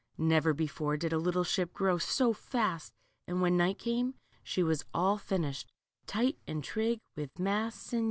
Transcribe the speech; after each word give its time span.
Never 0.17 0.51
before 0.55 0.97
did 0.97 1.13
a 1.13 1.19
little 1.19 1.43
ship 1.43 1.73
grow 1.73 1.99
so 1.99 2.33
fast, 2.33 2.91
and 3.27 3.39
when 3.39 3.55
night 3.55 3.77
came 3.77 4.15
she 4.43 4.63
was 4.63 4.83
all 4.95 5.19
finished, 5.19 5.71
tight 6.07 6.39
and 6.47 6.63
trig, 6.63 6.97
with 7.15 7.37
masts 7.37 7.93
and 7.93 7.97
1 7.97 7.99
J} 7.99 7.99
t. 7.99 7.99